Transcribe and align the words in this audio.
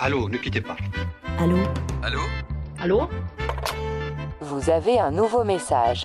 Allô, 0.00 0.28
ne 0.28 0.36
quittez 0.36 0.60
pas. 0.60 0.76
Allô 1.38 1.58
Allô 2.04 2.20
Allô 2.78 3.08
Vous 4.40 4.70
avez 4.70 5.00
un 5.00 5.10
nouveau 5.10 5.42
message. 5.42 6.04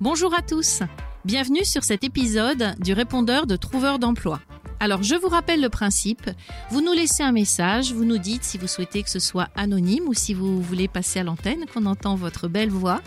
Bonjour 0.00 0.32
à 0.34 0.42
tous. 0.42 0.84
Bienvenue 1.24 1.64
sur 1.64 1.82
cet 1.82 2.04
épisode 2.04 2.76
du 2.78 2.92
répondeur 2.92 3.46
de 3.48 3.56
Trouveur 3.56 3.98
d'emploi. 3.98 4.38
Alors, 4.84 5.02
je 5.02 5.14
vous 5.14 5.28
rappelle 5.28 5.62
le 5.62 5.70
principe. 5.70 6.28
Vous 6.70 6.82
nous 6.82 6.92
laissez 6.92 7.22
un 7.22 7.32
message, 7.32 7.94
vous 7.94 8.04
nous 8.04 8.18
dites 8.18 8.44
si 8.44 8.58
vous 8.58 8.66
souhaitez 8.66 9.02
que 9.02 9.08
ce 9.08 9.18
soit 9.18 9.48
anonyme 9.56 10.06
ou 10.06 10.12
si 10.12 10.34
vous 10.34 10.60
voulez 10.60 10.88
passer 10.88 11.20
à 11.20 11.22
l'antenne, 11.22 11.64
qu'on 11.72 11.86
entend 11.86 12.16
votre 12.16 12.48
belle 12.48 12.68
voix. 12.68 13.00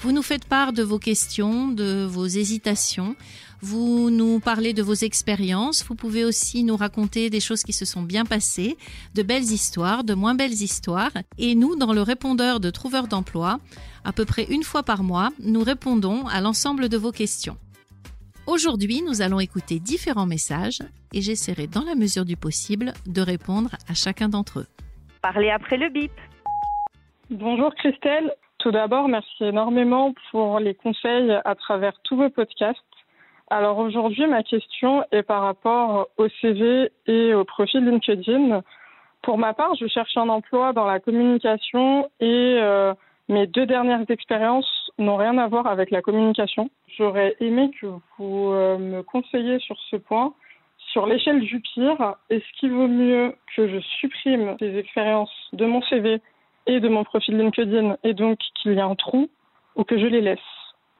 Vous 0.00 0.12
nous 0.12 0.20
faites 0.20 0.44
part 0.44 0.74
de 0.74 0.82
vos 0.82 0.98
questions, 0.98 1.68
de 1.68 2.04
vos 2.04 2.26
hésitations. 2.26 3.16
Vous 3.62 4.10
nous 4.10 4.40
parlez 4.40 4.74
de 4.74 4.82
vos 4.82 4.92
expériences. 4.92 5.82
Vous 5.88 5.94
pouvez 5.94 6.26
aussi 6.26 6.64
nous 6.64 6.76
raconter 6.76 7.30
des 7.30 7.40
choses 7.40 7.62
qui 7.62 7.72
se 7.72 7.86
sont 7.86 8.02
bien 8.02 8.26
passées, 8.26 8.76
de 9.14 9.22
belles 9.22 9.50
histoires, 9.50 10.04
de 10.04 10.12
moins 10.12 10.34
belles 10.34 10.52
histoires. 10.52 11.12
Et 11.38 11.54
nous, 11.54 11.76
dans 11.76 11.94
le 11.94 12.02
répondeur 12.02 12.60
de 12.60 12.68
Trouveur 12.68 13.08
d'emploi, 13.08 13.58
à 14.04 14.12
peu 14.12 14.26
près 14.26 14.44
une 14.50 14.64
fois 14.64 14.82
par 14.82 15.02
mois, 15.02 15.30
nous 15.40 15.64
répondons 15.64 16.26
à 16.26 16.42
l'ensemble 16.42 16.90
de 16.90 16.98
vos 16.98 17.10
questions. 17.10 17.56
Aujourd'hui, 18.48 19.02
nous 19.06 19.22
allons 19.22 19.38
écouter 19.38 19.78
différents 19.78 20.26
messages 20.26 20.80
et 21.14 21.20
j'essaierai 21.20 21.68
dans 21.68 21.84
la 21.84 21.94
mesure 21.94 22.24
du 22.24 22.36
possible 22.36 22.92
de 23.06 23.22
répondre 23.22 23.70
à 23.88 23.94
chacun 23.94 24.28
d'entre 24.28 24.60
eux. 24.60 24.66
Parlez 25.22 25.50
après 25.50 25.76
le 25.76 25.88
bip. 25.88 26.10
Bonjour 27.30 27.72
Christelle. 27.76 28.32
Tout 28.58 28.72
d'abord, 28.72 29.06
merci 29.06 29.44
énormément 29.44 30.12
pour 30.32 30.58
les 30.58 30.74
conseils 30.74 31.30
à 31.44 31.54
travers 31.54 31.92
tous 32.02 32.16
vos 32.16 32.30
podcasts. 32.30 32.80
Alors 33.48 33.78
aujourd'hui, 33.78 34.26
ma 34.26 34.42
question 34.42 35.04
est 35.12 35.22
par 35.22 35.42
rapport 35.42 36.08
au 36.16 36.26
CV 36.40 36.90
et 37.06 37.34
au 37.34 37.44
profil 37.44 37.84
LinkedIn. 37.84 38.62
Pour 39.22 39.38
ma 39.38 39.54
part, 39.54 39.76
je 39.76 39.86
cherche 39.86 40.16
un 40.16 40.28
emploi 40.28 40.72
dans 40.72 40.86
la 40.86 40.98
communication 40.98 42.10
et 42.18 42.58
euh, 42.60 42.92
mes 43.28 43.46
deux 43.46 43.66
dernières 43.66 44.10
expériences 44.10 44.81
n'ont 44.98 45.16
rien 45.16 45.38
à 45.38 45.48
voir 45.48 45.66
avec 45.66 45.90
la 45.90 46.02
communication. 46.02 46.70
J'aurais 46.96 47.36
aimé 47.40 47.70
que 47.80 47.86
vous 48.18 48.50
euh, 48.50 48.78
me 48.78 49.02
conseilliez 49.02 49.58
sur 49.60 49.76
ce 49.90 49.96
point. 49.96 50.34
Sur 50.92 51.06
l'échelle 51.06 51.40
du 51.40 51.60
pire, 51.60 52.16
est-ce 52.28 52.44
qu'il 52.58 52.72
vaut 52.72 52.88
mieux 52.88 53.34
que 53.56 53.68
je 53.68 53.80
supprime 54.00 54.56
ces 54.58 54.76
expériences 54.76 55.32
de 55.52 55.64
mon 55.64 55.80
CV 55.82 56.20
et 56.66 56.80
de 56.80 56.88
mon 56.88 57.04
profil 57.04 57.38
LinkedIn 57.38 57.96
et 58.04 58.14
donc 58.14 58.38
qu'il 58.60 58.72
y 58.72 58.76
ait 58.76 58.80
un 58.80 58.94
trou 58.94 59.28
ou 59.76 59.84
que 59.84 59.98
je 59.98 60.06
les 60.06 60.20
laisse? 60.20 60.38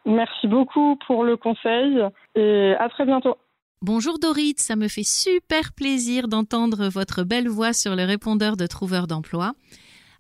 Merci 0.05 0.49
beaucoup 0.49 0.97
pour 1.07 1.25
le 1.25 1.37
conseil 1.37 2.03
et 2.35 2.75
à 2.79 2.89
très 2.89 3.05
bientôt. 3.05 3.37
Bonjour 3.83 4.19
Dorit, 4.21 4.55
ça 4.59 4.77
me 4.77 4.87
fait 4.87 5.05
super 5.05 5.73
plaisir 5.73 6.29
d'entendre 6.29 6.89
votre 6.89 7.25
belle 7.25 7.49
voix 7.49 7.73
sur 7.73 7.97
le 7.97 8.05
répondeur 8.05 8.57
de 8.57 8.67
Trouveur 8.67 9.09
d'emploi. 9.09 9.55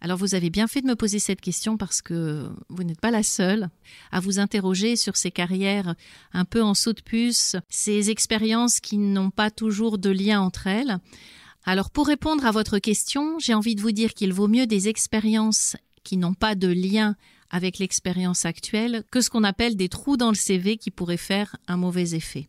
Alors 0.05 0.19
vous 0.19 0.35
avez 0.35 0.51
bien 0.51 0.67
fait 0.67 0.83
de 0.83 0.89
me 0.89 0.97
poser 0.97 1.21
cette 1.21 1.41
question 1.41 1.77
parce 1.77 2.03
que 2.03 2.51
vous 2.69 2.83
n'êtes 2.83 3.01
pas 3.01 3.13
la 3.13 3.23
seule 3.23 3.71
à 4.11 4.19
vous 4.19 4.41
interroger 4.41 4.97
sur 4.97 5.17
ces 5.17 5.31
carrières 5.31 5.95
un 6.33 6.45
peu 6.45 6.61
en 6.61 6.75
saut 6.75 6.93
de 6.93 7.01
puce, 7.01 7.55
ces 7.69 8.11
expériences 8.11 8.81
qui 8.81 8.99
n'ont 8.99 9.31
pas 9.31 9.53
toujours 9.53 9.99
de 9.99 10.11
lien 10.11 10.41
entre 10.41 10.67
elles. 10.67 10.99
Alors 11.63 11.93
pour 11.93 12.09
répondre 12.09 12.45
à 12.45 12.51
votre 12.51 12.81
question, 12.81 13.39
j'ai 13.39 13.55
envie 13.55 13.77
de 13.77 13.81
vous 13.81 13.93
dire 13.93 14.13
qu'il 14.13 14.33
vaut 14.33 14.49
mieux 14.49 14.67
des 14.67 14.89
expériences 14.89 15.77
qui 16.03 16.17
n'ont 16.17 16.35
pas 16.35 16.57
de 16.57 16.67
lien 16.67 17.15
avec 17.51 17.79
l'expérience 17.79 18.45
actuelle 18.45 19.05
que 19.13 19.21
ce 19.21 19.31
qu'on 19.31 19.45
appelle 19.45 19.77
des 19.77 19.89
trous 19.89 20.17
dans 20.17 20.31
le 20.31 20.35
CV 20.35 20.79
qui 20.79 20.91
pourraient 20.91 21.17
faire 21.17 21.55
un 21.69 21.77
mauvais 21.77 22.17
effet. 22.17 22.49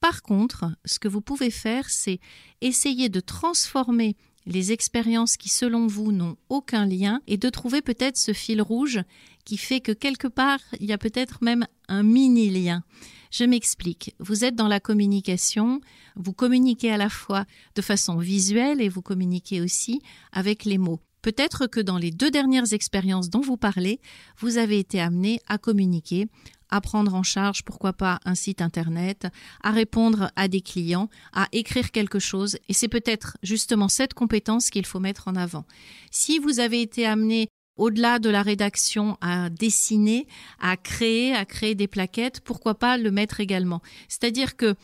Par 0.00 0.22
contre, 0.22 0.70
ce 0.86 0.98
que 0.98 1.08
vous 1.08 1.20
pouvez 1.20 1.50
faire, 1.50 1.90
c'est 1.90 2.20
essayer 2.62 3.10
de 3.10 3.20
transformer 3.20 4.16
les 4.46 4.72
expériences 4.72 5.36
qui 5.36 5.48
selon 5.48 5.86
vous 5.86 6.12
n'ont 6.12 6.36
aucun 6.48 6.86
lien 6.86 7.20
et 7.26 7.36
de 7.36 7.48
trouver 7.50 7.82
peut-être 7.82 8.16
ce 8.16 8.32
fil 8.32 8.62
rouge 8.62 9.00
qui 9.44 9.56
fait 9.56 9.80
que 9.80 9.92
quelque 9.92 10.28
part 10.28 10.60
il 10.80 10.86
y 10.86 10.92
a 10.92 10.98
peut-être 10.98 11.38
même 11.42 11.66
un 11.88 12.02
mini 12.02 12.50
lien. 12.50 12.82
Je 13.30 13.44
m'explique. 13.44 14.14
Vous 14.18 14.44
êtes 14.44 14.54
dans 14.54 14.68
la 14.68 14.80
communication, 14.80 15.80
vous 16.14 16.32
communiquez 16.32 16.90
à 16.90 16.96
la 16.96 17.08
fois 17.08 17.44
de 17.74 17.82
façon 17.82 18.16
visuelle 18.16 18.80
et 18.80 18.88
vous 18.88 19.02
communiquez 19.02 19.60
aussi 19.60 20.00
avec 20.32 20.64
les 20.64 20.78
mots. 20.78 21.00
Peut-être 21.22 21.66
que 21.66 21.80
dans 21.80 21.98
les 21.98 22.12
deux 22.12 22.30
dernières 22.30 22.72
expériences 22.72 23.30
dont 23.30 23.40
vous 23.40 23.56
parlez, 23.56 24.00
vous 24.38 24.58
avez 24.58 24.78
été 24.78 25.00
amené 25.00 25.40
à 25.48 25.58
communiquer 25.58 26.28
à 26.70 26.80
prendre 26.80 27.14
en 27.14 27.22
charge, 27.22 27.62
pourquoi 27.64 27.92
pas, 27.92 28.18
un 28.24 28.34
site 28.34 28.60
internet, 28.60 29.26
à 29.62 29.70
répondre 29.70 30.30
à 30.36 30.48
des 30.48 30.60
clients, 30.60 31.08
à 31.32 31.48
écrire 31.52 31.90
quelque 31.90 32.18
chose. 32.18 32.58
Et 32.68 32.72
c'est 32.72 32.88
peut-être 32.88 33.36
justement 33.42 33.88
cette 33.88 34.14
compétence 34.14 34.70
qu'il 34.70 34.86
faut 34.86 35.00
mettre 35.00 35.28
en 35.28 35.36
avant. 35.36 35.64
Si 36.10 36.38
vous 36.38 36.60
avez 36.60 36.82
été 36.82 37.06
amené 37.06 37.48
au-delà 37.76 38.18
de 38.18 38.30
la 38.30 38.42
rédaction 38.42 39.18
à 39.20 39.50
dessiner, 39.50 40.26
à 40.60 40.76
créer, 40.76 41.34
à 41.34 41.44
créer 41.44 41.74
des 41.74 41.88
plaquettes, 41.88 42.40
pourquoi 42.40 42.74
pas 42.74 42.96
le 42.96 43.10
mettre 43.10 43.40
également. 43.40 43.82
C'est-à-dire 44.08 44.56
que 44.56 44.74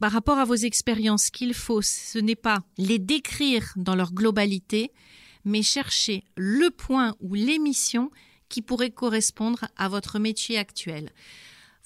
par 0.00 0.12
rapport 0.12 0.38
à 0.38 0.44
vos 0.44 0.54
expériences, 0.54 1.30
qu'il 1.30 1.54
faut, 1.54 1.82
ce 1.82 2.18
n'est 2.18 2.36
pas 2.36 2.60
les 2.78 2.98
décrire 2.98 3.72
dans 3.76 3.96
leur 3.96 4.12
globalité, 4.12 4.92
mais 5.44 5.62
chercher 5.62 6.24
le 6.36 6.70
point 6.70 7.16
ou 7.20 7.34
l'émission 7.34 8.10
qui 8.48 8.62
pourrait 8.62 8.90
correspondre 8.90 9.66
à 9.76 9.88
votre 9.88 10.18
métier 10.18 10.58
actuel. 10.58 11.10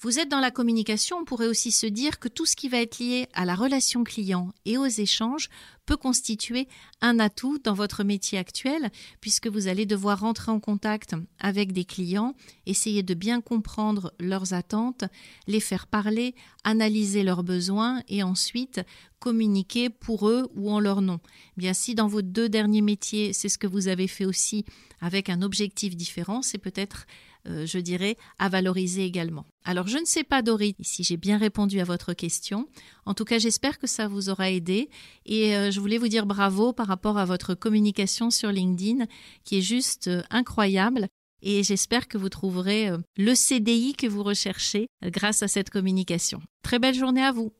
Vous 0.03 0.19
êtes 0.19 0.27
dans 0.27 0.41
la 0.41 0.51
communication, 0.51 1.19
on 1.19 1.23
pourrait 1.23 1.47
aussi 1.47 1.71
se 1.71 1.85
dire 1.85 2.19
que 2.19 2.27
tout 2.27 2.45
ce 2.45 2.57
qui 2.57 2.67
va 2.67 2.81
être 2.81 2.99
lié 2.99 3.29
à 3.33 3.45
la 3.45 3.55
relation 3.55 4.03
client 4.03 4.51
et 4.65 4.77
aux 4.77 4.85
échanges 4.85 5.47
peut 5.85 5.95
constituer 5.95 6.67
un 6.99 7.19
atout 7.19 7.57
dans 7.57 7.73
votre 7.73 8.03
métier 8.03 8.37
actuel, 8.37 8.91
puisque 9.21 9.47
vous 9.47 9.69
allez 9.69 9.85
devoir 9.85 10.19
rentrer 10.19 10.51
en 10.51 10.59
contact 10.59 11.15
avec 11.39 11.71
des 11.71 11.85
clients, 11.85 12.35
essayer 12.65 13.01
de 13.01 13.13
bien 13.13 13.39
comprendre 13.39 14.13
leurs 14.19 14.53
attentes, 14.53 15.05
les 15.47 15.61
faire 15.61 15.87
parler, 15.87 16.35
analyser 16.65 17.23
leurs 17.23 17.43
besoins 17.43 18.03
et 18.09 18.23
ensuite 18.23 18.81
communiquer 19.19 19.89
pour 19.89 20.27
eux 20.27 20.49
ou 20.53 20.69
en 20.69 20.81
leur 20.81 21.01
nom. 21.01 21.21
Bien 21.55 21.73
si 21.73 21.95
dans 21.95 22.07
vos 22.07 22.21
deux 22.21 22.49
derniers 22.49 22.81
métiers, 22.81 23.31
c'est 23.31 23.47
ce 23.47 23.57
que 23.57 23.67
vous 23.67 23.87
avez 23.87 24.09
fait 24.09 24.25
aussi 24.25 24.65
avec 24.99 25.29
un 25.29 25.41
objectif 25.41 25.95
différent, 25.95 26.41
c'est 26.41 26.57
peut-être 26.57 27.05
euh, 27.47 27.65
je 27.65 27.77
dirais, 27.77 28.15
à 28.39 28.49
valoriser 28.49 29.03
également. 29.03 29.45
Alors, 29.65 29.87
je 29.87 29.97
ne 29.97 30.05
sais 30.05 30.23
pas, 30.23 30.41
Dorit, 30.41 30.75
si 30.79 31.03
j'ai 31.03 31.17
bien 31.17 31.37
répondu 31.37 31.79
à 31.79 31.83
votre 31.83 32.13
question. 32.13 32.67
En 33.05 33.13
tout 33.13 33.25
cas, 33.25 33.37
j'espère 33.37 33.79
que 33.79 33.87
ça 33.87 34.07
vous 34.07 34.29
aura 34.29 34.49
aidé. 34.49 34.89
Et 35.25 35.55
euh, 35.55 35.71
je 35.71 35.79
voulais 35.79 35.97
vous 35.97 36.07
dire 36.07 36.25
bravo 36.25 36.73
par 36.73 36.87
rapport 36.87 37.17
à 37.17 37.25
votre 37.25 37.53
communication 37.53 38.29
sur 38.29 38.49
LinkedIn, 38.49 39.05
qui 39.43 39.57
est 39.57 39.61
juste 39.61 40.07
euh, 40.07 40.21
incroyable. 40.29 41.07
Et 41.41 41.63
j'espère 41.63 42.07
que 42.07 42.17
vous 42.17 42.29
trouverez 42.29 42.89
le 43.17 43.35
CDI 43.35 43.95
que 43.95 44.07
vous 44.07 44.23
recherchez 44.23 44.87
grâce 45.03 45.43
à 45.43 45.49
cette 45.49 45.69
communication. 45.69 46.39
Très 46.61 46.79
belle 46.79 46.95
journée 46.95 47.21
à 47.21 47.33
vous. 47.33 47.51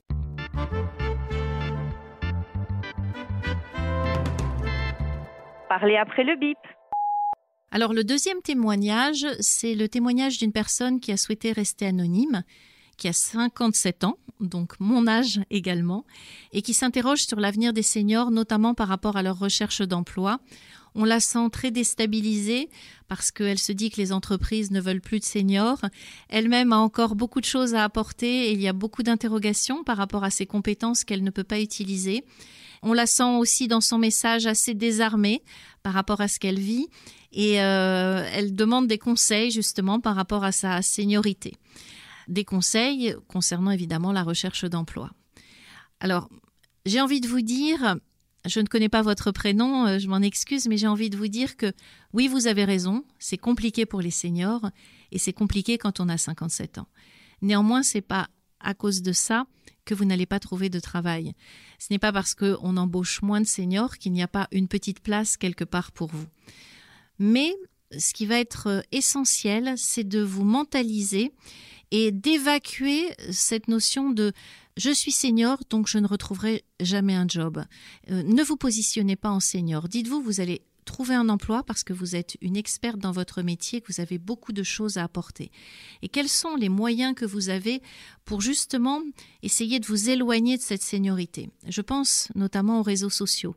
Parlez 5.68 5.98
après 5.98 6.24
le 6.24 6.38
bip. 6.38 6.58
Alors 7.75 7.91
le 7.91 8.03
deuxième 8.03 8.39
témoignage, 8.44 9.25
c'est 9.39 9.73
le 9.73 9.89
témoignage 9.89 10.38
d'une 10.38 10.51
personne 10.51 11.00
qui 11.00 11.11
a 11.11 11.17
souhaité 11.17 11.51
rester 11.51 11.88
anonyme, 11.88 12.44
qui 12.97 13.07
a 13.07 13.13
57 13.13 14.03
ans, 14.03 14.19
donc 14.39 14.79
mon 14.79 15.07
âge 15.07 15.41
également, 15.50 16.06
et 16.51 16.61
qui 16.61 16.75
s'interroge 16.75 17.25
sur 17.25 17.39
l'avenir 17.39 17.73
des 17.73 17.81
seniors, 17.81 18.29
notamment 18.29 18.75
par 18.75 18.89
rapport 18.89 19.17
à 19.17 19.23
leur 19.23 19.39
recherche 19.39 19.81
d'emploi. 19.81 20.39
On 20.94 21.03
la 21.03 21.19
sent 21.19 21.50
très 21.51 21.72
déstabilisée 21.72 22.69
parce 23.07 23.31
qu'elle 23.31 23.57
se 23.57 23.72
dit 23.72 23.90
que 23.90 24.00
les 24.00 24.11
entreprises 24.11 24.69
ne 24.69 24.79
veulent 24.79 25.01
plus 25.01 25.19
de 25.19 25.25
seniors. 25.25 25.81
Elle-même 26.29 26.73
a 26.73 26.78
encore 26.78 27.16
beaucoup 27.16 27.41
de 27.41 27.45
choses 27.45 27.73
à 27.73 27.84
apporter 27.84 28.50
et 28.50 28.51
il 28.51 28.61
y 28.61 28.67
a 28.67 28.73
beaucoup 28.73 29.01
d'interrogations 29.01 29.84
par 29.84 29.97
rapport 29.97 30.23
à 30.23 30.29
ses 30.29 30.45
compétences 30.45 31.03
qu'elle 31.03 31.23
ne 31.23 31.31
peut 31.31 31.44
pas 31.44 31.59
utiliser. 31.59 32.23
On 32.84 32.93
la 32.93 33.08
sent 33.08 33.37
aussi 33.40 33.67
dans 33.67 33.81
son 33.81 33.97
message 33.97 34.46
assez 34.46 34.76
désarmée 34.76 35.41
par 35.81 35.93
rapport 35.93 36.22
à 36.22 36.28
ce 36.28 36.37
qu'elle 36.37 36.59
vit 36.59 36.90
et 37.34 37.62
euh, 37.62 38.28
elle 38.32 38.56
demande 38.56 38.88
des 38.88 39.00
conseils 39.00 39.52
justement 39.52 40.00
par 40.00 40.16
rapport 40.16 40.44
à 40.44 40.52
sa 40.52 40.82
seniorité. 40.82 41.56
Des 42.28 42.46
conseils 42.46 43.16
concernant 43.28 43.72
évidemment 43.72 44.12
la 44.12 44.24
recherche 44.24 44.66
d'emploi. 44.66 45.12
Alors, 46.00 46.30
j'ai 46.85 47.02
envie 47.02 47.22
de 47.22 47.28
vous 47.28 47.41
dire, 47.41 47.97
je 48.46 48.59
ne 48.59 48.68
connais 48.68 48.90
pas 48.90 49.02
votre 49.02 49.32
prénom, 49.32 49.88
euh, 49.88 50.00
je 50.00 50.08
m'en 50.08 50.22
excuse, 50.22 50.68
mais 50.68 50.78
j'ai 50.78 50.88
envie 50.88 51.09
de 51.09 51.18
vous 51.18 51.28
dire 51.28 51.58
que 51.58 51.74
oui, 52.14 52.28
vous 52.28 52.47
avez 52.47 52.66
raison, 52.66 53.03
c'est 53.20 53.38
compliqué 53.38 53.86
pour 53.86 54.02
les 54.02 54.12
seniors 54.12 54.70
et 55.12 55.18
c'est 55.18 55.34
compliqué 55.34 55.78
quand 55.78 56.00
on 56.00 56.09
a 56.09 56.18
57 56.18 56.78
ans. 56.78 56.88
Néanmoins, 57.41 57.84
c'est 57.84 58.02
pas 58.02 58.29
à 58.59 58.74
cause 58.74 59.02
de 59.02 59.12
ça 59.12 59.46
que 59.86 59.94
vous 59.94 60.06
n'allez 60.06 60.26
pas 60.26 60.40
trouver 60.40 60.70
de 60.70 60.79
travail. 60.79 61.34
Ce 61.79 61.88
n'est 61.91 62.00
pas 62.00 62.14
parce 62.14 62.36
qu'on 62.36 62.78
embauche 62.78 63.22
moins 63.22 63.41
de 63.41 63.47
seniors 63.47 63.97
qu'il 63.97 64.14
n'y 64.14 64.24
a 64.24 64.28
pas 64.28 64.47
une 64.52 64.68
petite 64.68 65.02
place 65.02 65.36
quelque 65.36 65.66
part 65.66 65.91
pour 65.91 66.09
vous. 66.09 66.26
Mais 67.20 67.54
ce 67.98 68.14
qui 68.14 68.26
va 68.26 68.40
être 68.40 68.68
euh, 68.68 68.82
essentiel, 68.92 69.74
c'est 69.78 70.04
de 70.04 70.22
vous 70.22 70.44
mentaliser 70.44 71.32
et 71.92 72.12
d'évacuer 72.12 73.14
cette 73.32 73.68
notion 73.68 74.10
de 74.10 74.34
je 74.76 74.90
suis 74.90 75.12
senior, 75.12 75.60
donc 75.70 75.88
je 75.88 76.00
ne 76.00 76.08
retrouverai 76.08 76.64
jamais 76.80 77.14
un 77.14 77.28
job. 77.28 77.64
Euh, 78.10 78.24
ne 78.24 78.44
vous 78.44 78.58
positionnez 78.58 79.16
pas 79.16 79.30
en 79.30 79.40
senior. 79.40 79.88
Dites-vous, 79.88 80.22
vous 80.22 80.42
allez 80.42 80.64
trouver 80.84 81.16
un 81.16 81.30
emploi 81.30 81.64
parce 81.64 81.84
que 81.84 81.94
vous 81.94 82.16
êtes 82.16 82.38
une 82.42 82.58
experte 82.58 82.98
dans 82.98 83.12
votre 83.12 83.42
métier, 83.42 83.82
que 83.82 83.92
vous 83.94 84.02
avez 84.02 84.18
beaucoup 84.18 84.52
de 84.52 84.64
choses 84.64 84.98
à 84.98 85.04
apporter. 85.04 85.52
Et 86.02 86.10
quels 86.10 86.30
sont 86.30 86.56
les 86.56 86.70
moyens 86.70 87.16
que 87.16 87.26
vous 87.26 87.50
avez 87.50 87.82
pour 88.26 88.42
justement 88.42 89.02
essayer 89.44 89.80
de 89.80 89.86
vous 89.86 90.10
éloigner 90.10 90.58
de 90.58 90.62
cette 90.62 90.84
seniorité? 90.84 91.50
Je 91.68 91.82
pense 91.82 92.30
notamment 92.36 92.80
aux 92.80 92.84
réseaux 92.84 93.10
sociaux. 93.10 93.56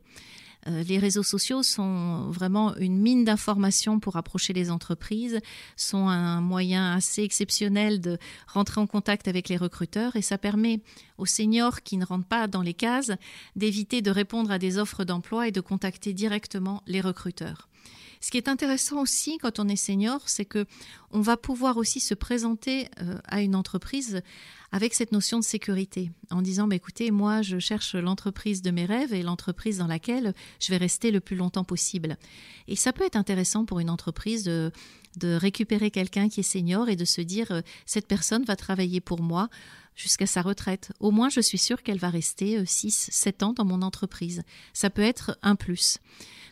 Euh, 0.67 0.83
les 0.83 0.99
réseaux 0.99 1.23
sociaux 1.23 1.63
sont 1.63 2.29
vraiment 2.29 2.75
une 2.77 2.97
mine 2.97 3.23
d'informations 3.23 3.99
pour 3.99 4.15
approcher 4.17 4.53
les 4.53 4.69
entreprises, 4.69 5.39
sont 5.75 6.07
un 6.07 6.41
moyen 6.41 6.93
assez 6.93 7.23
exceptionnel 7.23 8.01
de 8.01 8.17
rentrer 8.47 8.81
en 8.81 8.87
contact 8.87 9.27
avec 9.27 9.49
les 9.49 9.57
recruteurs 9.57 10.15
et 10.15 10.21
ça 10.21 10.37
permet 10.37 10.81
aux 11.17 11.25
seniors 11.25 11.81
qui 11.81 11.97
ne 11.97 12.05
rentrent 12.05 12.27
pas 12.27 12.47
dans 12.47 12.61
les 12.61 12.73
cases 12.73 13.11
d'éviter 13.55 14.01
de 14.01 14.11
répondre 14.11 14.51
à 14.51 14.59
des 14.59 14.77
offres 14.77 15.03
d'emploi 15.03 15.47
et 15.47 15.51
de 15.51 15.61
contacter 15.61 16.13
directement 16.13 16.83
les 16.87 17.01
recruteurs. 17.01 17.67
Ce 18.21 18.31
qui 18.31 18.37
est 18.37 18.47
intéressant 18.47 19.01
aussi 19.01 19.37
quand 19.37 19.59
on 19.59 19.67
est 19.67 19.75
senior, 19.75 20.21
c'est 20.25 20.45
que 20.45 20.65
on 21.11 21.21
va 21.21 21.37
pouvoir 21.37 21.77
aussi 21.77 21.99
se 21.99 22.13
présenter 22.13 22.89
euh, 23.01 23.17
à 23.25 23.41
une 23.41 23.55
entreprise 23.55 24.21
avec 24.71 24.93
cette 24.93 25.13
notion 25.13 25.39
de 25.39 25.43
sécurité, 25.43 26.11
en 26.29 26.41
disant 26.41 26.67
bah, 26.67 26.75
écoutez, 26.75 27.11
moi 27.11 27.41
je 27.41 27.59
cherche 27.59 27.95
l'entreprise 27.95 28.61
de 28.61 28.71
mes 28.71 28.85
rêves 28.85 29.13
et 29.13 29.23
l'entreprise 29.23 29.77
dans 29.77 29.87
laquelle 29.87 30.33
je 30.59 30.69
vais 30.71 30.77
rester 30.77 31.11
le 31.11 31.21
plus 31.21 31.35
longtemps 31.35 31.63
possible. 31.63 32.17
Et 32.67 32.75
ça 32.75 32.91
peut 32.91 33.05
être 33.05 33.15
intéressant 33.15 33.65
pour 33.65 33.79
une 33.79 33.89
entreprise 33.89 34.43
de, 34.43 34.71
de 35.17 35.35
récupérer 35.35 35.91
quelqu'un 35.91 36.27
qui 36.27 36.41
est 36.41 36.43
senior 36.43 36.89
et 36.89 36.95
de 36.95 37.05
se 37.05 37.21
dire 37.21 37.51
euh, 37.51 37.61
cette 37.85 38.07
personne 38.07 38.43
va 38.43 38.55
travailler 38.55 39.01
pour 39.01 39.21
moi 39.21 39.49
jusqu'à 39.97 40.27
sa 40.27 40.41
retraite. 40.41 40.93
Au 41.01 41.11
moins, 41.11 41.27
je 41.27 41.41
suis 41.41 41.57
sûre 41.57 41.83
qu'elle 41.83 41.97
va 41.97 42.09
rester 42.09 42.65
6, 42.65 43.09
euh, 43.09 43.11
7 43.11 43.43
ans 43.43 43.53
dans 43.53 43.65
mon 43.65 43.81
entreprise. 43.81 44.43
Ça 44.71 44.89
peut 44.89 45.01
être 45.01 45.37
un 45.41 45.55
plus. 45.55 45.97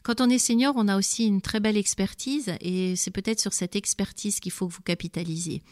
Quand 0.04 0.20
on 0.20 0.30
est 0.30 0.38
senior, 0.38 0.74
on 0.76 0.88
a 0.88 0.98
aussi 0.98 1.26
une 1.26 1.42
très 1.42 1.60
belle 1.60 1.78
expertise 1.78 2.54
et 2.60 2.96
c'est 2.96 3.12
peut-être 3.12 3.40
sur 3.40 3.54
cette 3.54 3.76
expertise 3.76 4.40
qu'il 4.40 4.52
faut 4.52 4.68
que 4.68 4.74
vous 4.74 4.82
capitalisiez. 4.82 5.64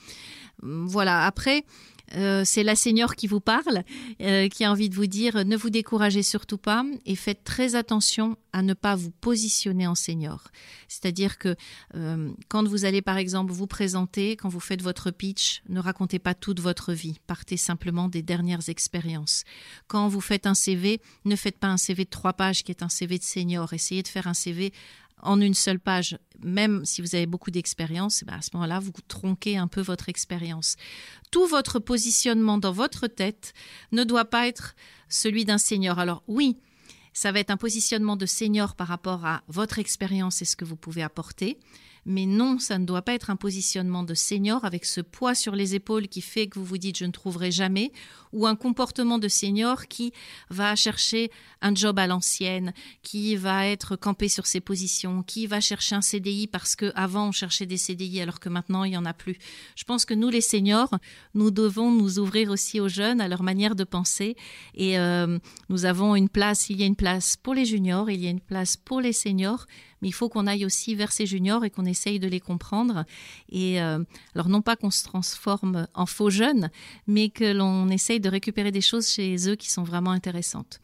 Voilà, 0.62 1.26
après, 1.26 1.66
euh, 2.16 2.44
c'est 2.46 2.64
la 2.64 2.76
senior 2.76 3.16
qui 3.16 3.28
vous 3.28 3.40
parle, 3.40 3.84
euh, 4.22 4.48
qui 4.48 4.64
a 4.64 4.72
envie 4.72 4.90
de 4.90 4.96
vous 4.96 5.08
dire 5.08 5.46
ne 5.46 5.58
vous 5.58 5.70
découragez 5.70 6.24
surtout 6.24 6.58
pas 6.58 6.86
et 7.06 7.16
faites 7.16 7.44
très 7.44 7.76
attention 7.76 8.38
à 8.52 8.62
ne 8.62 8.74
pas 8.74 8.96
vous 8.96 9.12
positionner 9.12 9.88
en 9.88 9.96
senior. 9.96 10.50
C'est-à-dire 10.88 11.38
que 11.40 11.56
euh, 11.96 12.32
quand 12.50 12.68
vous 12.68 12.86
allez 12.86 13.02
par 13.02 13.18
exemple 13.18 13.52
vous 13.52 13.68
présenter, 13.68 14.36
quand 14.36 14.50
vous 14.50 14.60
faites 14.60 14.82
votre 14.82 15.12
pitch, 15.12 15.64
ne 15.70 15.80
racontez 15.80 16.20
pas 16.20 16.36
toute 16.36 16.60
votre 16.60 16.94
vie, 16.94 17.20
partez 17.26 17.58
simplement 17.58 18.10
des 18.10 18.22
dernières 18.22 18.70
expériences. 18.70 19.44
Quand 19.88 20.08
vous 20.08 20.22
faites 20.22 20.46
un 20.46 20.54
CV, 20.54 21.02
ne 21.26 21.36
faites 21.36 21.58
pas 21.58 21.68
un 21.68 21.78
CV 21.78 22.06
de 22.06 22.10
trois 22.10 22.34
pages 22.34 22.64
qui 22.64 22.72
est 22.72 22.84
un 22.84 22.90
CV 22.90 23.18
de 23.18 23.24
senior, 23.24 23.74
essayez 23.74 24.04
de 24.04 24.08
faire 24.08 24.28
un 24.28 24.34
CV 24.36 24.72
en 25.24 25.42
une 25.42 25.54
seule 25.54 25.80
page, 25.80 26.18
même 26.42 26.86
si 26.86 27.02
vous 27.02 27.16
avez 27.16 27.26
beaucoup 27.26 27.52
d'expérience, 27.52 28.22
eh 28.22 28.26
ben, 28.26 28.36
à 28.36 28.42
ce 28.42 28.50
moment-là, 28.54 28.80
vous 28.80 28.92
tronquez 29.08 29.58
un 29.58 29.68
peu 29.68 29.82
votre 29.82 30.10
expérience. 30.10 30.76
Tout 31.32 31.48
votre 31.48 31.80
positionnement 31.80 32.58
dans 32.58 32.72
votre 32.72 33.08
tête 33.08 33.54
ne 33.92 34.04
doit 34.04 34.26
pas 34.26 34.48
être 34.48 34.76
celui 35.10 35.46
d'un 35.46 35.58
senior. 35.58 36.00
Alors 36.00 36.24
oui, 36.28 36.58
ça 37.14 37.32
va 37.32 37.40
être 37.40 37.52
un 37.52 37.58
positionnement 37.58 38.18
de 38.18 38.26
senior 38.26 38.76
par 38.76 38.88
rapport 38.88 39.26
à 39.26 39.44
votre 39.48 39.80
expérience 39.80 40.42
et 40.42 40.46
ce 40.46 40.56
que 40.56 40.66
vous 40.66 40.76
pouvez 40.76 41.04
apporter. 41.04 41.58
Mais 42.06 42.26
non, 42.26 42.60
ça 42.60 42.80
ne 42.80 42.86
doit 42.86 43.02
pas 43.02 43.14
être 43.14 43.30
un 43.30 43.38
positionnement 43.38 44.04
de 44.04 44.14
senior 44.14 44.66
avec 44.66 44.84
ce 44.84 45.00
poids 45.00 45.36
sur 45.36 45.56
les 45.56 45.76
épaules 45.76 46.10
qui 46.10 46.22
fait 46.22 46.48
que 46.48 46.60
vous 46.60 46.66
vous 46.66 46.78
dites 46.78 46.98
je 46.98 47.06
ne 47.06 47.12
trouverai 47.12 47.50
jamais, 47.50 47.94
ou 48.34 48.46
un 48.48 48.56
comportement 48.56 49.20
de 49.20 49.28
senior 49.28 49.88
qui 49.88 50.12
va 50.50 50.76
chercher 50.76 51.32
un 51.62 51.74
job 51.74 51.98
à 51.98 52.08
l'ancienne, 52.08 52.74
qui 53.02 53.36
va 53.36 53.68
être 53.68 53.96
campé 53.96 54.28
sur 54.28 54.46
ses 54.46 54.60
positions, 54.60 55.24
qui 55.24 55.48
va 55.48 55.62
chercher 55.62 55.96
un 55.96 56.02
CDI 56.02 56.48
parce 56.48 56.76
que 56.76 56.92
avant 56.96 57.30
on 57.30 57.32
cherchait 57.32 57.66
des 57.66 57.78
CDI 57.78 58.22
alors 58.22 58.40
que 58.40 58.50
maintenant 58.50 58.84
il 58.84 58.92
n'y 58.92 58.98
en 58.98 59.06
a 59.06 59.14
plus. 59.14 59.38
Je 59.76 59.84
pense 59.86 60.06
que 60.06 60.14
nous 60.14 60.30
les 60.30 60.42
seniors, 60.42 60.92
nous 61.34 61.52
devons 61.52 61.92
nous 61.92 62.20
ouvrir 62.20 62.50
aussi 62.50 62.80
aux 62.80 62.90
jeunes, 62.90 63.22
à 63.22 63.28
leur 63.28 63.44
manière 63.44 63.76
de 63.76 63.84
penser, 63.84 64.36
et 64.74 65.00
euh, 65.00 65.40
nous 65.70 65.86
avons 65.86 66.16
une 66.16 66.30
place, 66.30 66.70
il 66.70 66.80
y 66.80 66.84
a 66.84 66.86
une 66.86 66.96
place 66.96 67.38
pour 67.38 67.54
les 67.54 67.66
juniors, 67.66 68.10
il 68.10 68.22
y 68.22 68.28
a 68.28 68.30
une 68.30 68.42
place 68.42 68.76
pour 68.76 69.00
les 69.00 69.14
seniors, 69.14 69.66
mais 70.04 70.10
il 70.10 70.14
faut 70.14 70.28
qu'on 70.28 70.48
aille 70.48 70.66
aussi 70.66 70.96
vers 70.96 71.14
ces 71.14 71.26
juniors 71.26 71.64
et 71.64 71.70
qu'on 71.70 71.86
essaye 71.86 72.20
de 72.20 72.28
les 72.28 72.42
comprendre. 72.42 73.06
Et 73.50 73.82
euh, 73.82 74.04
alors 74.36 74.50
non 74.50 74.62
pas 74.62 74.76
qu'on 74.76 74.92
se 74.92 75.06
transforme 75.06 75.88
en 75.94 76.06
faux 76.06 76.30
jeunes, 76.30 76.70
mais 77.08 77.30
que 77.30 77.54
l'on 77.54 77.88
essaye 77.88 78.20
de 78.24 78.30
récupérer 78.30 78.72
des 78.72 78.82
choses 78.82 79.08
chez 79.08 79.36
eux 79.50 79.56
qui 79.56 79.70
sont 79.70 79.84
vraiment 79.84 80.12
intéressantes. 80.12 80.80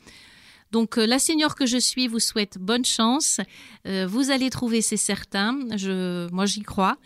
Donc 0.71 0.99
euh, 0.99 1.07
la 1.07 1.17
senior 1.17 1.55
que 1.55 1.65
je 1.65 1.77
suis 1.77 2.07
vous 2.07 2.19
souhaite 2.19 2.59
bonne 2.59 2.85
chance. 2.85 3.41
Euh, 3.87 4.05
vous 4.07 4.29
allez 4.29 4.51
trouver, 4.51 4.81
c'est 4.81 4.97
certain. 4.97 5.57
Je, 5.75 6.31
moi 6.31 6.45
j'y 6.45 6.61
crois. 6.61 6.97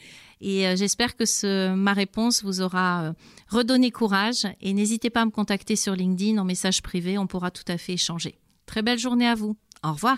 Et 0.42 0.76
j'espère 0.76 1.16
que 1.16 1.74
ma 1.74 1.94
réponse 1.94 2.44
vous 2.44 2.60
aura 2.60 3.14
redonné 3.48 3.92
courage. 3.92 4.46
Et 4.60 4.74
n'hésitez 4.74 5.10
pas 5.10 5.22
à 5.22 5.26
me 5.26 5.32
contacter 5.32 5.78
sur 5.78 5.96
LinkedIn 5.96 6.38
en 6.38 6.44
message 6.44 6.82
privé, 6.82 7.18
on 7.18 7.28
pourra 7.28 7.50
tout 7.50 7.64
à 7.70 7.78
fait 7.78 7.94
échanger. 7.94 8.36
Très 8.66 8.82
belle 8.82 9.00
journée 9.00 9.28
à 9.28 9.36
vous. 9.36 9.56
Au 9.86 9.94
revoir. 9.94 10.18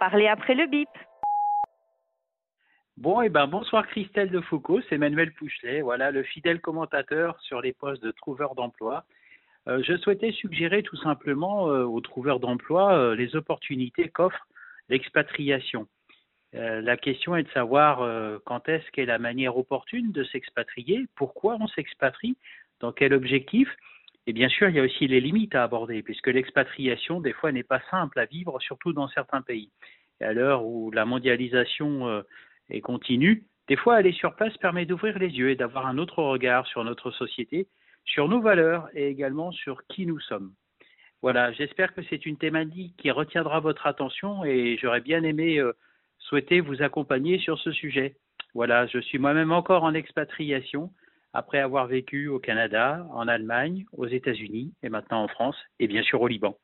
Parlez 0.00 0.26
après 0.26 0.54
le 0.54 0.66
bip. 0.66 0.88
Bon, 3.00 3.22
et 3.22 3.26
eh 3.26 3.28
ben 3.28 3.46
bonsoir 3.46 3.86
Christelle 3.86 4.28
de 4.28 4.40
Foucault, 4.40 4.80
c'est 4.88 4.96
Emmanuel 4.96 5.32
Pouchelet, 5.32 5.82
voilà 5.82 6.10
le 6.10 6.24
fidèle 6.24 6.60
commentateur 6.60 7.40
sur 7.42 7.60
les 7.60 7.72
postes 7.72 8.02
de 8.02 8.10
trouveurs 8.10 8.56
d'emploi. 8.56 9.04
Euh, 9.68 9.80
je 9.84 9.96
souhaitais 9.98 10.32
suggérer 10.32 10.82
tout 10.82 10.96
simplement 10.96 11.68
euh, 11.68 11.84
aux 11.84 12.00
trouveurs 12.00 12.40
d'emploi 12.40 12.94
euh, 12.94 13.14
les 13.14 13.36
opportunités 13.36 14.08
qu'offre 14.08 14.48
l'expatriation. 14.88 15.86
la 16.52 16.96
question 16.96 17.36
est 17.36 17.44
de 17.44 17.50
savoir 17.50 18.00
quand 18.44 18.68
est-ce 18.68 18.90
qu'est 18.90 19.06
la 19.06 19.20
manière 19.20 19.56
opportune 19.56 20.10
de 20.10 20.24
s'expatrier, 20.24 21.06
pourquoi 21.14 21.56
on 21.60 21.68
s'expatrie, 21.68 22.36
dans 22.80 22.90
quel 22.90 23.14
objectif. 23.14 23.68
Et 24.26 24.32
bien 24.32 24.48
sûr, 24.48 24.68
il 24.70 24.74
y 24.74 24.80
a 24.80 24.82
aussi 24.82 25.06
les 25.06 25.20
limites 25.20 25.54
à 25.54 25.62
aborder, 25.62 26.02
puisque 26.02 26.26
l'expatriation, 26.26 27.20
des 27.20 27.32
fois, 27.32 27.52
n'est 27.52 27.62
pas 27.74 27.82
simple 27.92 28.18
à 28.18 28.24
vivre, 28.24 28.58
surtout 28.60 28.92
dans 28.92 29.08
certains 29.08 29.42
pays. 29.42 29.70
À 30.20 30.32
l'heure 30.32 30.64
où 30.64 30.90
la 30.90 31.04
mondialisation 31.04 32.24
et 32.70 32.80
continue, 32.80 33.44
des 33.68 33.76
fois 33.76 33.96
aller 33.96 34.12
sur 34.12 34.34
place 34.34 34.56
permet 34.56 34.86
d'ouvrir 34.86 35.18
les 35.18 35.28
yeux 35.28 35.50
et 35.50 35.56
d'avoir 35.56 35.86
un 35.86 35.98
autre 35.98 36.22
regard 36.22 36.66
sur 36.66 36.84
notre 36.84 37.10
société, 37.10 37.68
sur 38.04 38.28
nos 38.28 38.40
valeurs 38.40 38.88
et 38.94 39.08
également 39.08 39.52
sur 39.52 39.86
qui 39.88 40.06
nous 40.06 40.20
sommes. 40.20 40.52
Voilà, 41.20 41.52
j'espère 41.52 41.94
que 41.94 42.02
c'est 42.08 42.26
une 42.26 42.38
thématique 42.38 42.94
qui 42.96 43.10
retiendra 43.10 43.60
votre 43.60 43.86
attention 43.86 44.44
et 44.44 44.78
j'aurais 44.80 45.00
bien 45.00 45.22
aimé 45.24 45.58
euh, 45.58 45.72
souhaiter 46.18 46.60
vous 46.60 46.80
accompagner 46.82 47.38
sur 47.38 47.58
ce 47.58 47.72
sujet. 47.72 48.16
Voilà, 48.54 48.86
je 48.86 48.98
suis 49.00 49.18
moi-même 49.18 49.52
encore 49.52 49.84
en 49.84 49.94
expatriation 49.94 50.90
après 51.34 51.58
avoir 51.58 51.86
vécu 51.86 52.28
au 52.28 52.38
Canada, 52.38 53.06
en 53.12 53.28
Allemagne, 53.28 53.84
aux 53.92 54.06
États-Unis 54.06 54.72
et 54.82 54.88
maintenant 54.88 55.22
en 55.22 55.28
France 55.28 55.56
et 55.78 55.88
bien 55.88 56.02
sûr 56.02 56.20
au 56.22 56.28
Liban. 56.28 56.56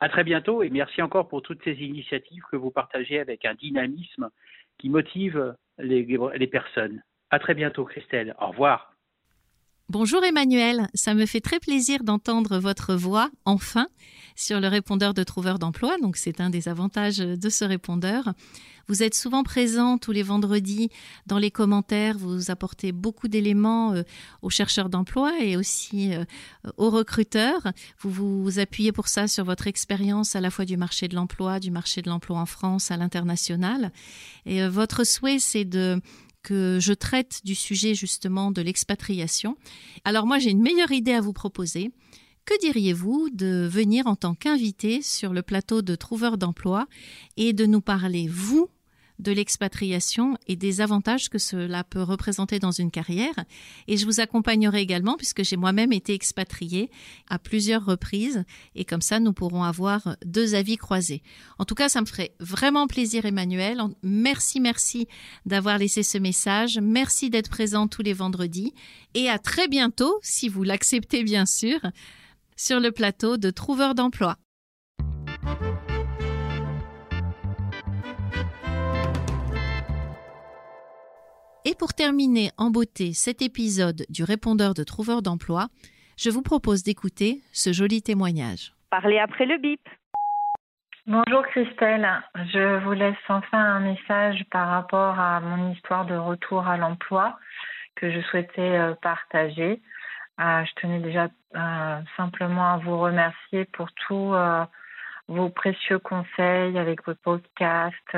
À 0.00 0.08
très 0.08 0.24
bientôt 0.24 0.62
et 0.62 0.70
merci 0.70 1.02
encore 1.02 1.28
pour 1.28 1.42
toutes 1.42 1.62
ces 1.64 1.74
initiatives 1.74 2.42
que 2.50 2.56
vous 2.56 2.70
partagez 2.70 3.20
avec 3.20 3.44
un 3.44 3.54
dynamisme 3.54 4.30
qui 4.78 4.88
motive 4.88 5.54
les, 5.78 6.46
personnes. 6.46 7.02
À 7.30 7.38
très 7.38 7.54
bientôt, 7.54 7.84
Christelle. 7.84 8.34
Au 8.40 8.48
revoir. 8.48 8.93
Bonjour 9.90 10.24
Emmanuel, 10.24 10.88
ça 10.94 11.12
me 11.12 11.26
fait 11.26 11.42
très 11.42 11.60
plaisir 11.60 12.04
d'entendre 12.04 12.58
votre 12.58 12.94
voix, 12.94 13.30
enfin, 13.44 13.86
sur 14.34 14.58
le 14.58 14.66
répondeur 14.66 15.12
de 15.12 15.22
trouveur 15.22 15.58
d'emploi, 15.58 15.98
donc 16.00 16.16
c'est 16.16 16.40
un 16.40 16.48
des 16.48 16.68
avantages 16.68 17.18
de 17.18 17.48
ce 17.50 17.66
répondeur. 17.66 18.32
Vous 18.88 19.02
êtes 19.02 19.14
souvent 19.14 19.42
présent 19.42 19.98
tous 19.98 20.12
les 20.12 20.22
vendredis 20.22 20.88
dans 21.26 21.36
les 21.36 21.50
commentaires, 21.50 22.16
vous 22.16 22.50
apportez 22.50 22.92
beaucoup 22.92 23.28
d'éléments 23.28 23.92
euh, 23.92 24.04
aux 24.40 24.48
chercheurs 24.48 24.88
d'emploi 24.88 25.32
et 25.42 25.54
aussi 25.54 26.14
euh, 26.14 26.24
aux 26.78 26.88
recruteurs. 26.88 27.62
Vous 28.00 28.42
vous 28.42 28.58
appuyez 28.58 28.90
pour 28.90 29.08
ça 29.08 29.28
sur 29.28 29.44
votre 29.44 29.66
expérience 29.66 30.34
à 30.34 30.40
la 30.40 30.50
fois 30.50 30.64
du 30.64 30.78
marché 30.78 31.08
de 31.08 31.14
l'emploi, 31.14 31.60
du 31.60 31.70
marché 31.70 32.00
de 32.00 32.08
l'emploi 32.08 32.38
en 32.38 32.46
France, 32.46 32.90
à 32.90 32.96
l'international. 32.96 33.92
Et 34.46 34.62
euh, 34.62 34.70
votre 34.70 35.04
souhait, 35.04 35.38
c'est 35.38 35.66
de 35.66 36.00
que 36.44 36.78
je 36.80 36.92
traite 36.92 37.40
du 37.44 37.56
sujet 37.56 37.96
justement 37.96 38.52
de 38.52 38.62
l'expatriation. 38.62 39.56
Alors 40.04 40.26
moi 40.26 40.38
j'ai 40.38 40.50
une 40.50 40.62
meilleure 40.62 40.92
idée 40.92 41.14
à 41.14 41.20
vous 41.20 41.32
proposer. 41.32 41.90
Que 42.44 42.58
diriez-vous 42.60 43.30
de 43.32 43.66
venir 43.66 44.06
en 44.06 44.16
tant 44.16 44.34
qu'invité 44.34 45.00
sur 45.00 45.32
le 45.32 45.42
plateau 45.42 45.80
de 45.80 45.94
Trouveur 45.94 46.36
d'emploi 46.36 46.86
et 47.38 47.54
de 47.54 47.64
nous 47.64 47.80
parler, 47.80 48.28
vous, 48.28 48.68
de 49.18 49.32
l'expatriation 49.32 50.36
et 50.46 50.56
des 50.56 50.80
avantages 50.80 51.28
que 51.28 51.38
cela 51.38 51.84
peut 51.84 52.02
représenter 52.02 52.58
dans 52.58 52.70
une 52.70 52.90
carrière. 52.90 53.44
Et 53.86 53.96
je 53.96 54.06
vous 54.06 54.20
accompagnerai 54.20 54.80
également 54.80 55.16
puisque 55.16 55.44
j'ai 55.44 55.56
moi-même 55.56 55.92
été 55.92 56.14
expatriée 56.14 56.90
à 57.28 57.38
plusieurs 57.38 57.84
reprises 57.84 58.44
et 58.74 58.84
comme 58.84 59.00
ça 59.00 59.20
nous 59.20 59.32
pourrons 59.32 59.62
avoir 59.62 60.16
deux 60.24 60.54
avis 60.54 60.76
croisés. 60.76 61.22
En 61.58 61.64
tout 61.64 61.74
cas, 61.74 61.88
ça 61.88 62.00
me 62.00 62.06
ferait 62.06 62.34
vraiment 62.40 62.86
plaisir 62.86 63.24
Emmanuel. 63.24 63.80
Merci, 64.02 64.60
merci 64.60 65.06
d'avoir 65.46 65.78
laissé 65.78 66.02
ce 66.02 66.18
message. 66.18 66.78
Merci 66.82 67.30
d'être 67.30 67.50
présent 67.50 67.88
tous 67.88 68.02
les 68.02 68.12
vendredis 68.12 68.74
et 69.14 69.28
à 69.28 69.38
très 69.38 69.68
bientôt, 69.68 70.18
si 70.22 70.48
vous 70.48 70.64
l'acceptez 70.64 71.22
bien 71.22 71.46
sûr, 71.46 71.78
sur 72.56 72.80
le 72.80 72.90
plateau 72.90 73.36
de 73.36 73.50
Trouveur 73.50 73.94
d'emploi. 73.94 74.36
Et 81.74 81.76
pour 81.76 81.92
terminer 81.92 82.50
en 82.56 82.70
beauté 82.70 83.12
cet 83.14 83.42
épisode 83.42 84.04
du 84.08 84.22
répondeur 84.22 84.74
de 84.74 84.84
Trouveur 84.84 85.22
d'emploi, 85.22 85.66
je 86.16 86.30
vous 86.30 86.42
propose 86.42 86.84
d'écouter 86.84 87.40
ce 87.52 87.72
joli 87.72 88.00
témoignage. 88.00 88.72
Parlez 88.90 89.18
après 89.18 89.44
le 89.44 89.58
bip. 89.58 89.80
Bonjour 91.08 91.42
Christelle, 91.48 92.08
je 92.52 92.84
vous 92.84 92.92
laisse 92.92 93.16
enfin 93.28 93.58
un 93.58 93.80
message 93.80 94.44
par 94.52 94.68
rapport 94.68 95.18
à 95.18 95.40
mon 95.40 95.72
histoire 95.72 96.06
de 96.06 96.14
retour 96.14 96.64
à 96.64 96.76
l'emploi 96.76 97.36
que 97.96 98.08
je 98.08 98.20
souhaitais 98.20 98.60
euh, 98.60 98.94
partager. 99.02 99.82
Euh, 100.40 100.64
je 100.64 100.80
tenais 100.80 101.00
déjà 101.00 101.26
euh, 101.56 102.00
simplement 102.16 102.74
à 102.74 102.76
vous 102.76 103.00
remercier 103.00 103.64
pour 103.64 103.90
tous 104.06 104.32
vos 105.26 105.48
précieux 105.48 105.98
conseils 105.98 106.78
avec 106.78 107.04
vos 107.04 107.16
podcasts, 107.16 108.16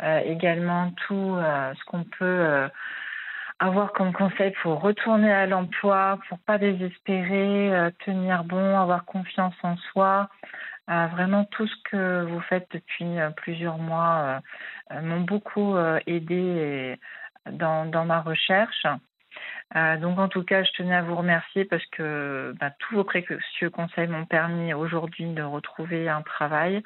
également 0.00 0.90
tout 1.06 1.36
euh, 1.36 1.72
ce 1.74 1.84
qu'on 1.84 2.04
peut 2.04 2.24
euh, 2.24 2.68
avoir 3.58 3.92
comme 3.92 4.12
conseil 4.12 4.52
pour 4.62 4.80
retourner 4.80 5.32
à 5.32 5.46
l'emploi, 5.46 6.18
pour 6.28 6.38
pas 6.40 6.58
désespérer, 6.58 7.92
tenir 8.04 8.44
bon, 8.44 8.78
avoir 8.78 9.04
confiance 9.04 9.54
en 9.62 9.76
soi. 9.76 10.28
vraiment 10.88 11.44
tout 11.44 11.66
ce 11.66 11.76
que 11.84 12.24
vous 12.24 12.40
faites 12.40 12.66
depuis 12.72 13.06
plusieurs 13.36 13.78
mois 13.78 14.40
m'ont 14.90 15.20
beaucoup 15.20 15.76
aidé 16.06 16.98
dans 17.46 18.04
ma 18.04 18.20
recherche. 18.20 18.86
Euh, 19.76 19.96
donc 19.96 20.18
en 20.18 20.28
tout 20.28 20.44
cas, 20.44 20.62
je 20.62 20.70
tenais 20.72 20.94
à 20.94 21.02
vous 21.02 21.16
remercier 21.16 21.64
parce 21.64 21.84
que 21.86 22.54
bah, 22.60 22.70
tous 22.78 22.94
vos 22.94 23.04
précieux 23.04 23.70
conseils 23.70 24.06
m'ont 24.06 24.26
permis 24.26 24.72
aujourd'hui 24.72 25.26
de 25.26 25.42
retrouver 25.42 26.08
un 26.08 26.22
travail. 26.22 26.82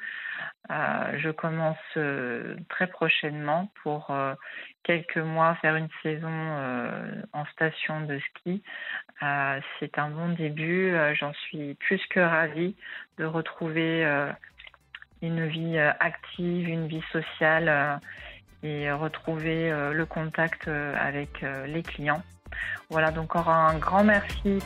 Euh, 0.71 1.17
je 1.17 1.29
commence 1.29 1.77
euh, 1.97 2.55
très 2.69 2.87
prochainement 2.87 3.71
pour 3.83 4.11
quelques 4.83 5.17
mois 5.17 5.55
faire 5.55 5.75
une 5.75 5.89
saison 6.01 6.29
en 7.33 7.45
station 7.47 8.01
de 8.01 8.19
ski. 8.19 8.63
C'est 9.79 9.97
un 9.99 10.09
bon 10.09 10.29
début. 10.29 10.95
J'en 11.15 11.33
suis 11.33 11.75
plus 11.75 12.03
que 12.07 12.19
ravie 12.19 12.75
de 13.17 13.25
retrouver 13.25 14.03
une 15.21 15.47
vie 15.47 15.77
active, 15.77 16.67
une 16.67 16.87
vie 16.87 17.03
sociale 17.11 17.99
et 18.63 18.91
retrouver 18.91 19.69
le 19.93 20.05
contact 20.05 20.67
avec 20.67 21.41
les 21.67 21.83
clients. 21.83 22.23
Voilà, 22.89 23.11
donc 23.11 23.35
encore 23.35 23.49
un 23.49 23.77
grand 23.77 24.03
merci. 24.03 24.59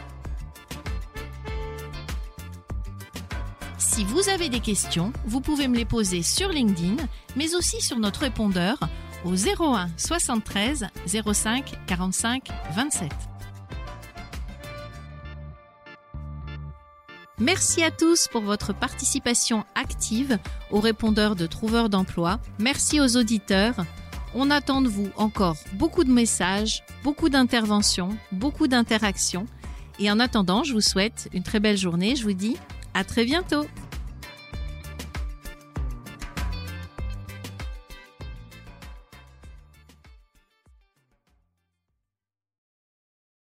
Si 3.78 4.04
vous 4.04 4.28
avez 4.30 4.50
des 4.50 4.60
questions, 4.60 5.14
vous 5.26 5.40
pouvez 5.40 5.68
me 5.68 5.76
les 5.76 5.86
poser 5.86 6.24
sur 6.24 6.50
LinkedIn, 6.50 6.96
mais 7.36 7.54
aussi 7.54 7.80
sur 7.80 8.00
notre 8.00 8.22
répondeur 8.22 8.78
au 9.24 9.36
01 9.36 9.88
73 9.98 10.88
05 11.06 11.74
45 11.86 12.50
27. 12.76 13.12
Merci 17.40 17.84
à 17.84 17.92
tous 17.92 18.28
pour 18.30 18.42
votre 18.42 18.74
participation 18.74 19.66
active 19.76 20.38
au 20.72 20.80
répondeur 20.80 21.36
de 21.36 21.46
Trouveur 21.46 21.90
d'emploi. 21.90 22.40
Merci 22.58 23.02
aux 23.02 23.18
auditeurs. 23.18 23.76
On 24.36 24.50
attend 24.50 24.82
de 24.82 24.88
vous 24.88 25.10
encore 25.16 25.58
beaucoup 25.74 26.04
de 26.04 26.12
messages, 26.12 26.84
beaucoup 27.04 27.30
d'interventions, 27.30 28.10
beaucoup 28.32 28.68
d'interactions. 28.68 29.46
Et 30.00 30.10
en 30.10 30.20
attendant, 30.20 30.64
je 30.64 30.74
vous 30.74 30.82
souhaite 30.82 31.30
une 31.34 31.44
très 31.44 31.60
belle 31.60 31.78
journée. 31.78 32.16
Je 32.16 32.24
vous 32.24 32.34
dis 32.34 32.58
à 32.96 33.04
très 33.04 33.26
bientôt. 33.26 33.66